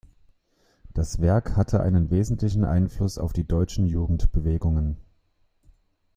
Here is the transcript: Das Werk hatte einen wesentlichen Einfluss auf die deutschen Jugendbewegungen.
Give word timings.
Das 0.95 1.21
Werk 1.21 1.55
hatte 1.55 1.81
einen 1.83 2.09
wesentlichen 2.09 2.65
Einfluss 2.65 3.19
auf 3.19 3.33
die 3.33 3.47
deutschen 3.47 3.85
Jugendbewegungen. 3.85 4.97